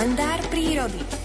kalendár 0.00 0.40
prírody. 0.48 1.19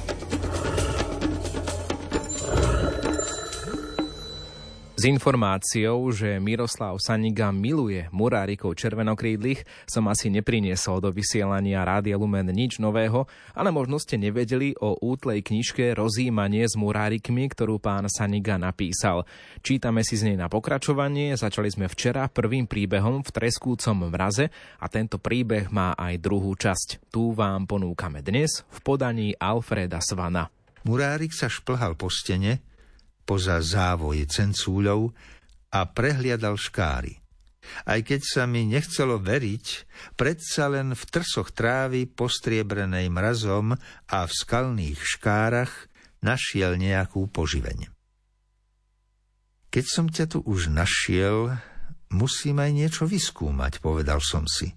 Informáciou, 5.05 6.09
že 6.09 6.42
Miroslav 6.42 6.97
Saniga 6.97 7.53
miluje 7.53 8.09
murárikov 8.09 8.73
červenokrídlych, 8.73 9.85
som 9.85 10.09
asi 10.09 10.33
nepriniesol 10.33 10.97
do 10.97 11.13
vysielania 11.13 11.85
Rádia 11.85 12.17
Lumen 12.17 12.49
nič 12.49 12.81
nového, 12.81 13.29
ale 13.53 13.70
možno 13.70 14.02
ste 14.02 14.17
nevedeli 14.17 14.73
o 14.81 14.97
útlej 14.97 15.45
knižke 15.45 15.93
Rozímanie 15.93 16.65
s 16.65 16.73
murárikmi, 16.73 17.45
ktorú 17.53 17.77
pán 17.77 18.09
Saniga 18.09 18.57
napísal. 18.57 19.29
Čítame 19.61 20.02
si 20.02 20.17
z 20.17 20.33
nej 20.33 20.38
na 20.41 20.49
pokračovanie, 20.49 21.37
začali 21.37 21.69
sme 21.69 21.85
včera 21.85 22.25
prvým 22.25 22.65
príbehom 22.65 23.21
v 23.21 23.29
treskúcom 23.29 24.09
mraze 24.09 24.49
a 24.81 24.85
tento 24.89 25.22
príbeh 25.22 25.69
má 25.69 25.94
aj 25.94 26.17
druhú 26.17 26.58
časť. 26.58 27.13
Tu 27.13 27.30
vám 27.38 27.69
ponúkame 27.69 28.25
dnes 28.25 28.66
v 28.73 28.80
podaní 28.81 29.38
Alfreda 29.38 30.02
Svana. 30.02 30.49
Murárik 30.85 31.33
sa 31.33 31.49
šplhal 31.49 31.94
po 31.94 32.09
stene, 32.13 32.61
poza 33.25 33.59
závoj 33.59 34.23
cencúľov 34.29 35.11
a 35.73 35.79
prehliadal 35.89 36.55
škáry. 36.55 37.20
Aj 37.89 37.97
keď 38.05 38.21
sa 38.21 38.43
mi 38.45 38.70
nechcelo 38.70 39.17
veriť, 39.17 39.66
predsa 40.13 40.70
len 40.70 40.93
v 40.93 41.03
trsoch 41.09 41.49
trávy 41.49 42.05
postriebrenej 42.05 43.09
mrazom 43.09 43.73
a 44.05 44.19
v 44.30 44.31
skalných 44.31 45.02
škárach 45.02 45.89
našiel 46.21 46.77
nejakú 46.77 47.25
poživeň. 47.25 47.89
Keď 49.73 49.85
som 49.89 50.07
ťa 50.07 50.25
tu 50.30 50.39
už 50.45 50.71
našiel, 50.71 51.57
musím 52.13 52.63
aj 52.63 52.71
niečo 52.71 53.03
vyskúmať, 53.09 53.83
povedal 53.83 54.23
som 54.23 54.47
si. 54.47 54.71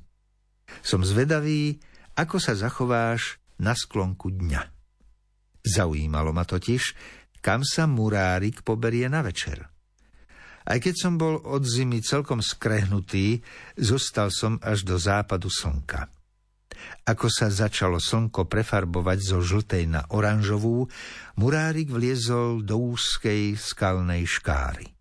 Som 0.82 1.06
zvedavý, 1.06 1.78
ako 2.18 2.42
sa 2.42 2.58
zachováš 2.58 3.38
na 3.62 3.78
sklonku 3.78 4.34
dňa. 4.34 4.62
Zaujímalo 5.62 6.34
ma 6.34 6.42
totiž, 6.42 6.82
kam 7.40 7.66
sa 7.66 7.86
murárik 7.88 8.62
poberie 8.62 9.06
na 9.06 9.22
večer. 9.24 9.66
Aj 10.68 10.76
keď 10.76 10.94
som 11.00 11.16
bol 11.16 11.40
od 11.40 11.64
zimy 11.64 12.04
celkom 12.04 12.44
skrehnutý, 12.44 13.40
zostal 13.80 14.28
som 14.28 14.60
až 14.60 14.84
do 14.84 15.00
západu 15.00 15.48
slnka. 15.48 16.12
Ako 17.08 17.32
sa 17.32 17.48
začalo 17.48 17.96
slnko 17.96 18.44
prefarbovať 18.44 19.18
zo 19.24 19.40
žltej 19.40 19.88
na 19.88 20.04
oranžovú, 20.12 20.86
murárik 21.40 21.88
vliezol 21.88 22.60
do 22.60 22.76
úzkej 22.92 23.56
skalnej 23.56 24.28
škáry. 24.28 24.92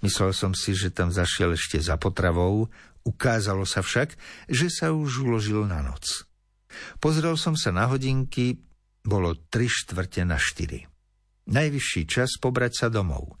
Myslel 0.00 0.32
som 0.32 0.56
si, 0.56 0.72
že 0.72 0.88
tam 0.88 1.12
zašiel 1.12 1.52
ešte 1.52 1.80
za 1.80 2.00
potravou, 2.00 2.72
ukázalo 3.04 3.68
sa 3.68 3.84
však, 3.84 4.16
že 4.48 4.72
sa 4.72 4.92
už 4.96 5.28
uložil 5.28 5.68
na 5.68 5.84
noc. 5.84 6.24
Pozrel 6.98 7.36
som 7.36 7.54
sa 7.54 7.70
na 7.70 7.86
hodinky, 7.86 8.58
bolo 9.04 9.36
tri 9.36 9.68
štvrte 9.68 10.24
na 10.24 10.40
štyri. 10.40 10.93
Najvyšší 11.44 12.02
čas 12.08 12.40
pobrať 12.40 12.72
sa 12.72 12.86
domov. 12.88 13.36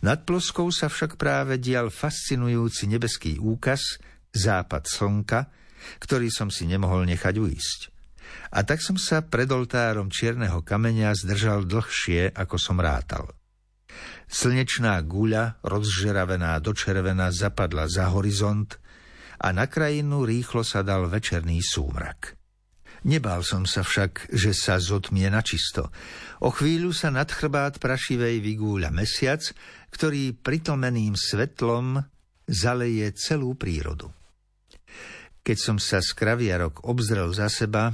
Nad 0.00 0.24
ploskou 0.24 0.72
sa 0.72 0.88
však 0.88 1.20
práve 1.20 1.60
dial 1.60 1.92
fascinujúci 1.92 2.88
nebeský 2.88 3.36
úkaz, 3.36 4.00
západ 4.32 4.88
slnka, 4.88 5.52
ktorý 6.00 6.32
som 6.32 6.48
si 6.48 6.64
nemohol 6.64 7.04
nechať 7.04 7.34
uísť. 7.36 7.80
A 8.56 8.64
tak 8.64 8.80
som 8.80 8.96
sa 8.96 9.20
pred 9.20 9.48
oltárom 9.52 10.08
čierneho 10.08 10.64
kameňa 10.64 11.12
zdržal 11.12 11.68
dlhšie, 11.68 12.32
ako 12.32 12.56
som 12.56 12.80
rátal. 12.80 13.28
Slnečná 14.32 14.96
guľa, 15.04 15.60
rozžeravená 15.60 16.56
do 16.64 16.72
červená, 16.72 17.28
zapadla 17.28 17.84
za 17.84 18.08
horizont 18.08 18.80
a 19.36 19.52
na 19.52 19.68
krajinu 19.68 20.24
rýchlo 20.24 20.64
sa 20.64 20.80
dal 20.80 21.04
večerný 21.04 21.60
súmrak. 21.60 22.40
Nebál 23.02 23.42
som 23.42 23.66
sa 23.66 23.82
však, 23.82 24.30
že 24.30 24.54
sa 24.54 24.78
zotmie 24.78 25.26
na 25.26 25.42
čisto. 25.42 25.90
O 26.38 26.54
chvíľu 26.54 26.94
sa 26.94 27.10
nad 27.10 27.26
chrbát 27.26 27.82
prašivej 27.82 28.38
vygúľa 28.38 28.94
mesiac, 28.94 29.42
ktorý 29.90 30.38
pritomeným 30.38 31.18
svetlom 31.18 31.98
zaleje 32.46 33.10
celú 33.18 33.58
prírodu. 33.58 34.14
Keď 35.42 35.58
som 35.58 35.76
sa 35.82 35.98
z 35.98 36.14
kraviarok 36.14 36.86
obzrel 36.86 37.34
za 37.34 37.50
seba, 37.50 37.90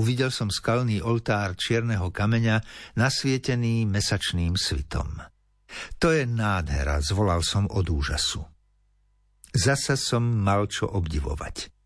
uvidel 0.00 0.32
som 0.32 0.48
skalný 0.48 1.04
oltár 1.04 1.52
čierneho 1.52 2.08
kameňa 2.08 2.64
nasvietený 2.96 3.84
mesačným 3.84 4.56
svitom. 4.56 5.20
To 6.00 6.08
je 6.08 6.24
nádhera, 6.24 7.04
zvolal 7.04 7.44
som 7.44 7.68
od 7.68 7.84
úžasu. 7.84 8.40
Zasa 9.52 10.00
som 10.00 10.24
mal 10.24 10.64
čo 10.72 10.88
obdivovať. 10.88 11.77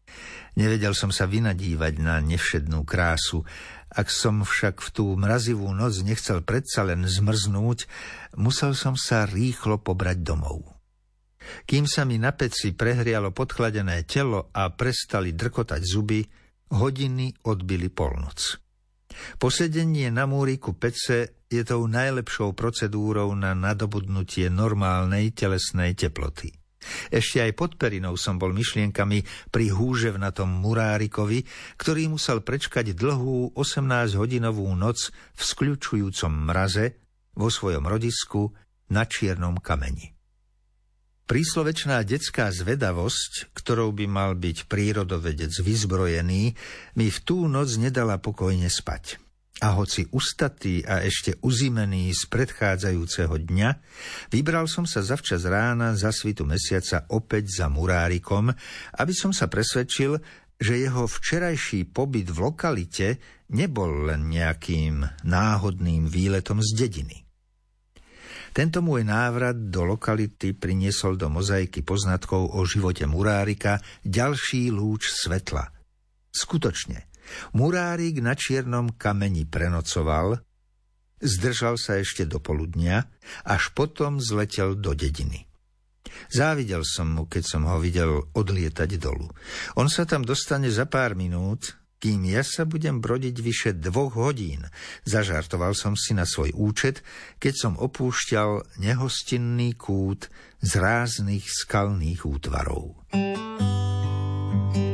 Nevedel 0.53 0.93
som 0.93 1.09
sa 1.09 1.25
vynadívať 1.25 1.97
na 2.05 2.21
nevšednú 2.21 2.85
krásu. 2.85 3.49
Ak 3.89 4.13
som 4.13 4.45
však 4.45 4.85
v 4.85 4.89
tú 4.93 5.05
mrazivú 5.17 5.73
noc 5.73 5.97
nechcel 6.05 6.45
predsa 6.45 6.85
len 6.85 7.09
zmrznúť, 7.09 7.89
musel 8.37 8.77
som 8.77 8.97
sa 8.97 9.25
rýchlo 9.25 9.81
pobrať 9.81 10.21
domov. 10.21 10.65
Kým 11.65 11.89
sa 11.89 12.05
mi 12.05 12.21
na 12.21 12.37
peci 12.37 12.77
prehrialo 12.77 13.35
podchladené 13.35 14.05
telo 14.07 14.53
a 14.53 14.71
prestali 14.71 15.35
drkotať 15.35 15.83
zuby, 15.83 16.21
hodiny 16.73 17.33
odbili 17.49 17.89
polnoc. 17.91 18.61
Posedenie 19.37 20.09
na 20.09 20.25
múriku 20.25 20.73
pece 20.73 21.45
je 21.53 21.61
tou 21.69 21.85
najlepšou 21.85 22.57
procedúrou 22.57 23.29
na 23.37 23.53
nadobudnutie 23.53 24.49
normálnej 24.49 25.37
telesnej 25.37 25.93
teploty. 25.93 26.62
Ešte 27.09 27.41
aj 27.43 27.53
pod 27.57 27.71
perinou 27.81 28.19
som 28.19 28.37
bol 28.37 28.53
myšlienkami 28.53 29.51
pri 29.51 29.67
na 30.19 30.31
tom 30.31 30.51
murárikovi, 30.63 31.45
ktorý 31.81 32.13
musel 32.13 32.45
prečkať 32.45 32.95
dlhú 32.95 33.57
18-hodinovú 33.57 34.69
noc 34.77 35.11
v 35.11 35.43
skľučujúcom 35.43 36.33
mraze 36.53 36.99
vo 37.35 37.49
svojom 37.49 37.89
rodisku 37.89 38.53
na 38.93 39.09
čiernom 39.09 39.57
kameni. 39.59 40.13
Príslovečná 41.23 42.05
detská 42.05 42.53
zvedavosť, 42.53 43.57
ktorou 43.57 43.95
by 43.97 44.05
mal 44.05 44.37
byť 44.37 44.69
prírodovedec 44.69 45.55
vyzbrojený, 45.65 46.53
mi 46.99 47.07
v 47.09 47.19
tú 47.25 47.49
noc 47.49 47.73
nedala 47.81 48.21
pokojne 48.21 48.69
spať. 48.69 49.17
A 49.61 49.77
hoci 49.77 50.09
ustatý 50.11 50.81
a 50.83 51.05
ešte 51.05 51.37
uzimený 51.45 52.11
z 52.17 52.25
predchádzajúceho 52.33 53.37
dňa, 53.37 53.69
vybral 54.33 54.65
som 54.65 54.89
sa 54.89 55.05
zavčas 55.05 55.45
rána 55.45 55.93
za 55.93 56.09
svitu 56.09 56.49
mesiaca 56.49 57.05
opäť 57.13 57.61
za 57.61 57.67
murárikom, 57.69 58.49
aby 58.97 59.13
som 59.13 59.31
sa 59.31 59.53
presvedčil, 59.53 60.19
že 60.63 60.79
jeho 60.79 61.05
včerajší 61.05 61.91
pobyt 61.91 62.33
v 62.33 62.39
lokalite 62.39 63.09
nebol 63.53 64.09
len 64.09 64.31
nejakým 64.31 65.27
náhodným 65.27 66.09
výletom 66.09 66.63
z 66.63 66.71
dediny. 66.79 67.19
Tento 68.53 68.85
môj 68.85 69.03
návrat 69.09 69.57
do 69.57 69.89
lokality 69.89 70.53
priniesol 70.53 71.17
do 71.17 71.33
mozaiky 71.33 71.81
poznatkov 71.81 72.53
o 72.53 72.61
živote 72.69 73.09
murárika 73.09 73.81
ďalší 74.05 74.69
lúč 74.69 75.09
svetla. 75.09 75.73
Skutočne, 76.29 77.12
Murárik 77.55 78.21
na 78.21 78.37
čiernom 78.37 78.95
kameni 78.95 79.45
prenocoval, 79.47 80.41
zdržal 81.23 81.79
sa 81.79 82.03
ešte 82.03 82.27
do 82.27 82.43
poludnia, 82.43 83.07
až 83.47 83.71
potom 83.73 84.19
zletel 84.19 84.75
do 84.75 84.93
dediny. 84.93 85.47
Závidel 86.29 86.83
som 86.85 87.09
mu, 87.09 87.25
keď 87.31 87.45
som 87.47 87.63
ho 87.69 87.79
videl 87.81 88.27
odlietať 88.37 88.91
dolu. 89.01 89.31
On 89.79 89.89
sa 89.89 90.05
tam 90.05 90.27
dostane 90.27 90.69
za 90.69 90.85
pár 90.85 91.17
minút, 91.17 91.79
kým 92.03 92.27
ja 92.27 92.43
sa 92.43 92.67
budem 92.67 92.99
brodiť 92.99 93.37
vyše 93.39 93.71
dvoch 93.79 94.19
hodín. 94.19 94.67
Zažartoval 95.07 95.79
som 95.79 95.95
si 95.95 96.19
na 96.19 96.27
svoj 96.27 96.51
účet, 96.59 97.07
keď 97.39 97.55
som 97.55 97.73
opúšťal 97.79 98.83
nehostinný 98.83 99.79
kút 99.79 100.27
z 100.59 100.73
ráznych 100.83 101.47
skalných 101.47 102.27
útvarov. 102.27 102.99
Pre 104.73 104.92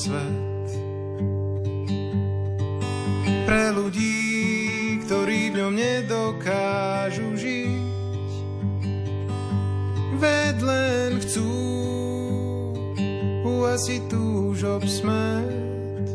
svet. 0.00 0.68
Pre 3.44 3.64
ľudí, 3.76 4.96
ktorí 5.04 5.52
v 5.52 5.58
ňom 5.60 5.74
nedokážu 5.76 7.36
žiť, 7.36 8.32
ved 10.16 10.56
len 10.64 11.20
chcú 11.20 11.52
uhasiť 13.44 14.02
túžob 14.08 14.88
smet 14.88 16.08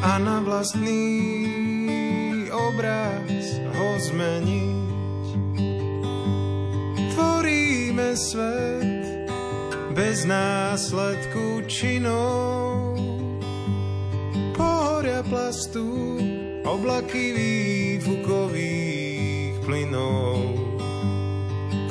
a 0.00 0.16
na 0.16 0.40
vlastný 0.40 1.04
obraz 2.48 3.60
ho 3.76 3.90
zmeniť. 4.08 5.28
Tvoríme 7.12 8.16
svet, 8.16 8.89
bez 10.00 10.24
následku 10.24 11.60
činov, 11.68 12.96
pohoria 14.56 15.20
plastu, 15.28 16.16
oblaky 16.64 17.36
výfukových 18.00 19.60
plynov. 19.60 20.56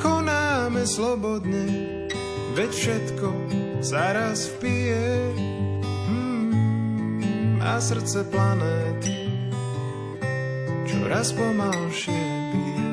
Konáme 0.02 0.90
slobodne, 0.90 1.70
veď 2.58 2.72
všetko 2.74 3.30
sa 3.86 4.18
raz 4.18 4.50
vpije 4.58 5.06
hmm, 6.10 7.62
a 7.62 7.78
srdce 7.78 8.26
planéty 8.34 9.30
čoraz 10.90 11.30
pomalšie 11.38 12.26
bije. 12.58 12.90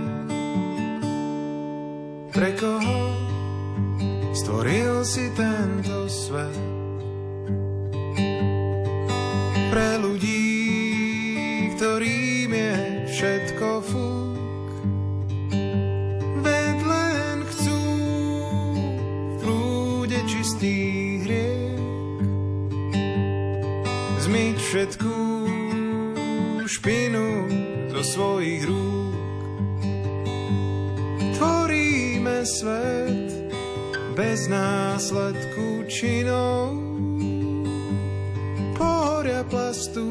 Pre 2.37 2.53
koho 2.61 3.26
stvoril 4.47 5.03
si 5.03 5.27
tento 5.35 6.07
svet? 6.07 6.55
Pre 9.75 9.91
ľudí, 9.99 10.47
ktorým 11.75 12.55
je 12.55 12.75
všetko 13.11 13.69
fúk 13.83 14.26
bez 34.17 34.49
následku 34.49 35.85
činov. 35.93 36.73
Pohoria 38.81 39.45
plastu 39.45 40.09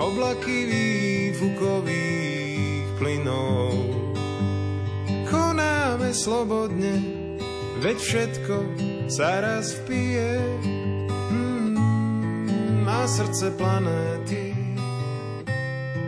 oblaky 0.00 0.58
výfukových 1.36 2.88
plynov. 2.96 3.76
Konáme 5.28 6.16
slobodne, 6.16 6.96
veď 7.84 7.98
všetko 8.00 8.56
sa 9.12 9.44
raz 9.44 9.76
vpije 9.84 10.40
srdce 13.08 13.56
planéty 13.56 14.52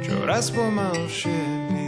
čoraz 0.05 0.53
pomalšie 0.53 1.80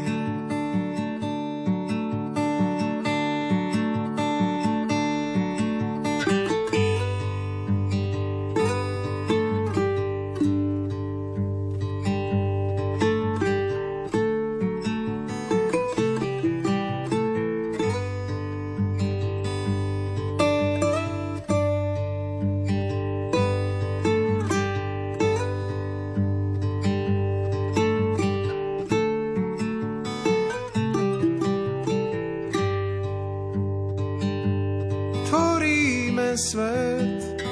svet 36.36 37.42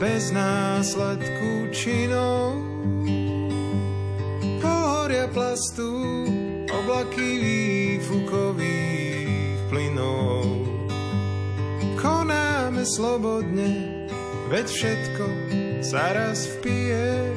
bez 0.00 0.30
následku 0.32 1.68
činov. 1.72 2.56
Pohoria 4.60 5.28
plastu, 5.28 5.88
oblaky 6.68 7.28
výfukových 8.00 9.58
plynov. 9.70 10.44
Konáme 12.00 12.84
slobodne, 12.84 14.04
veď 14.52 14.66
všetko 14.68 15.26
sa 15.84 16.12
raz 16.12 16.48
vpije. 16.58 17.36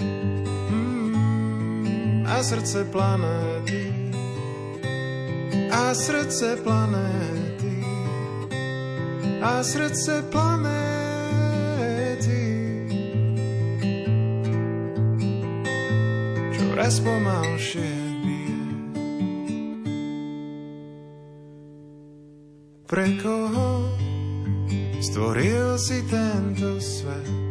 Mm, 0.71 2.23
a 2.27 2.43
srdce 2.43 2.83
planéty, 2.91 3.91
a 5.71 5.93
srdce 5.95 6.57
planéty, 6.63 7.36
a 9.47 9.63
srdce 9.63 10.27
planéty. 10.31 10.83
Čoraz 16.51 16.99
pomalšie 16.99 17.95
bije. 18.27 18.59
Pre 22.91 23.07
koho 23.23 23.87
stvoril 24.99 25.79
si 25.79 26.03
tento 26.11 26.83
svet? 26.83 27.46